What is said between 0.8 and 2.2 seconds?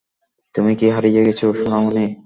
হারিয়ে গেছো, সোনামণি!